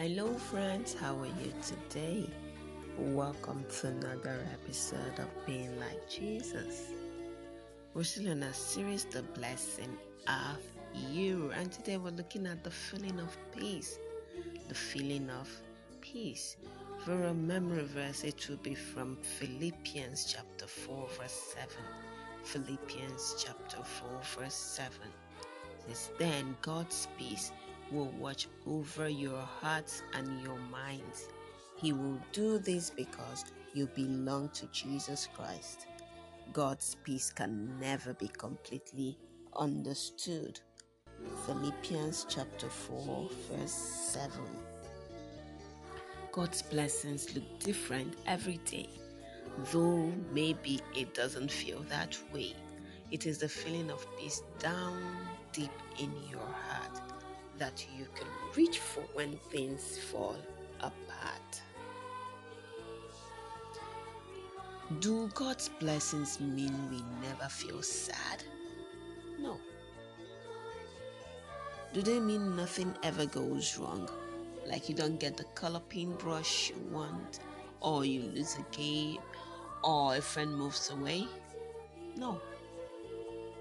[0.00, 2.26] Hello, friends, how are you today?
[2.96, 6.86] Welcome to another episode of Being Like Jesus.
[7.92, 9.94] We're still in a series, The Blessing
[10.26, 10.56] of
[11.12, 13.98] You, and today we're looking at the feeling of peace.
[14.68, 15.50] The feeling of
[16.00, 16.56] peace.
[17.04, 21.68] For a memory verse, it will be from Philippians chapter 4, verse 7.
[22.44, 24.92] Philippians chapter 4, verse 7
[25.86, 27.52] says, Then God's peace
[27.90, 31.28] will watch over your hearts and your minds.
[31.76, 33.44] He will do this because
[33.74, 35.86] you belong to Jesus Christ.
[36.52, 39.18] God's peace can never be completely
[39.56, 40.60] understood.
[41.46, 44.40] Philippians chapter 4, verse 7.
[46.32, 48.88] God's blessings look different every day,
[49.72, 52.54] though maybe it doesn't feel that way.
[53.10, 55.02] It is the feeling of peace down
[55.52, 57.09] deep in your heart
[57.60, 60.36] that you can reach for when things fall
[60.80, 61.62] apart.
[64.98, 68.42] Do God's blessings mean we never feel sad?
[69.38, 69.56] No.
[71.92, 74.08] Do they mean nothing ever goes wrong?
[74.66, 77.40] Like you don't get the color paintbrush you want,
[77.80, 79.18] or you lose a game,
[79.84, 81.28] or a friend moves away?
[82.16, 82.40] No.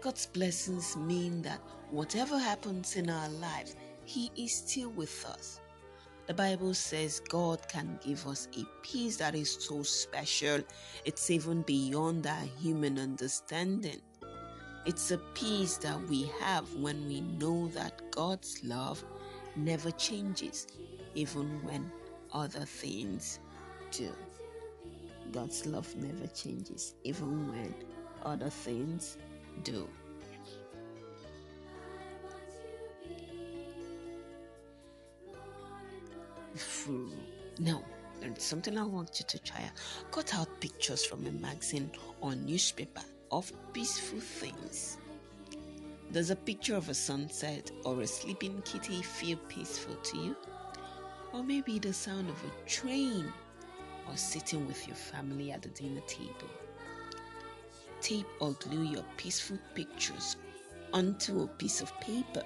[0.00, 1.60] God's blessings mean that
[1.90, 3.76] whatever happens in our lives,
[4.08, 5.60] He is still with us.
[6.28, 10.62] The Bible says God can give us a peace that is so special,
[11.04, 14.00] it's even beyond our human understanding.
[14.86, 19.04] It's a peace that we have when we know that God's love
[19.56, 20.66] never changes,
[21.14, 21.92] even when
[22.32, 23.40] other things
[23.90, 24.10] do.
[25.32, 27.74] God's love never changes, even when
[28.22, 29.18] other things
[29.64, 29.86] do.
[37.58, 37.82] Now,
[38.20, 39.70] there's something I want you to try.
[40.10, 44.98] Cut out pictures from a magazine or newspaper of peaceful things.
[46.12, 50.36] Does a picture of a sunset or a sleeping kitty feel peaceful to you?
[51.32, 53.32] Or maybe the sound of a train
[54.08, 56.50] or sitting with your family at the dinner table.
[58.00, 60.36] Tape or glue your peaceful pictures
[60.92, 62.42] onto a piece of paper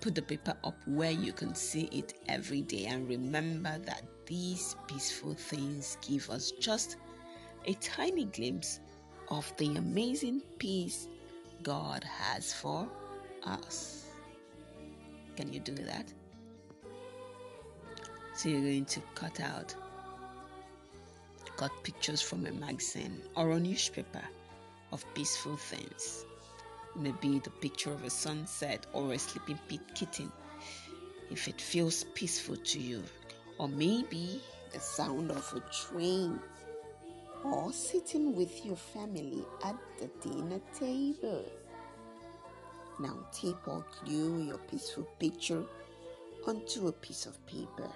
[0.00, 4.76] Put the paper up where you can see it every day and remember that these
[4.86, 6.96] peaceful things give us just
[7.66, 8.80] a tiny glimpse
[9.28, 11.08] of the amazing peace
[11.62, 12.88] God has for
[13.42, 14.06] us.
[15.36, 16.12] Can you do that?
[18.34, 19.74] So you're going to cut out
[21.58, 24.22] cut pictures from a magazine or a newspaper
[24.92, 26.24] of peaceful things
[26.98, 29.58] maybe the picture of a sunset or a sleeping
[29.94, 30.32] kitten
[31.30, 33.02] if it feels peaceful to you,
[33.58, 34.40] or maybe
[34.72, 36.40] the sound of a train,
[37.44, 41.44] or sitting with your family at the dinner table.
[42.98, 45.64] Now, tape or glue your peaceful picture
[46.46, 47.88] onto a piece of paper.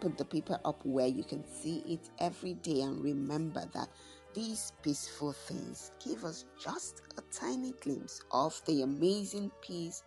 [0.00, 3.88] Put the paper up where you can see it every day and remember that
[4.34, 10.02] these peaceful things give us just a tiny glimpse of the amazing peace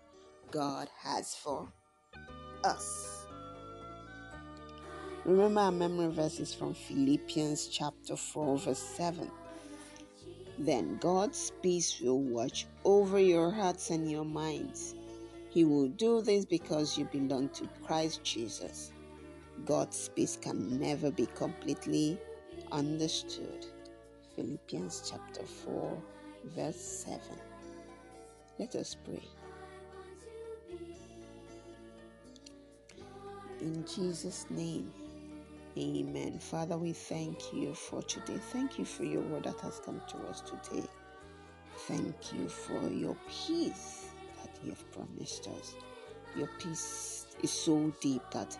[0.51, 1.67] God has for
[2.63, 3.27] us.
[5.25, 9.29] Remember our memory verses from Philippians chapter 4, verse 7.
[10.57, 14.95] Then God's peace will watch over your hearts and your minds.
[15.49, 18.91] He will do this because you belong to Christ Jesus.
[19.65, 22.19] God's peace can never be completely
[22.71, 23.65] understood.
[24.35, 26.01] Philippians chapter 4,
[26.55, 27.21] verse 7.
[28.59, 29.21] Let us pray.
[33.61, 34.91] In Jesus' name,
[35.77, 36.39] amen.
[36.39, 38.37] Father, we thank you for today.
[38.51, 40.85] Thank you for your word that has come to us today.
[41.87, 44.09] Thank you for your peace
[44.41, 45.75] that you have promised us.
[46.35, 48.57] Your peace is so deep that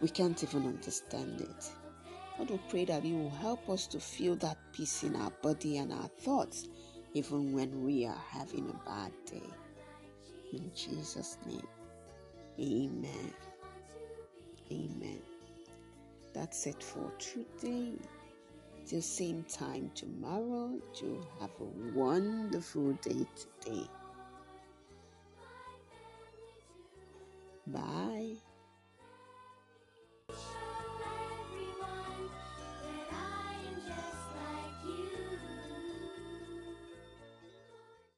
[0.00, 1.70] we can't even understand it.
[2.38, 5.78] Lord, we pray that you will help us to feel that peace in our body
[5.78, 6.68] and our thoughts,
[7.12, 9.50] even when we are having a bad day.
[10.52, 11.66] In Jesus' name,
[12.58, 13.32] amen.
[14.72, 15.20] Amen.
[16.32, 17.92] That's it for today.
[18.86, 23.26] Till same time tomorrow, to have a wonderful day
[23.62, 23.86] today.
[27.66, 28.36] Bye.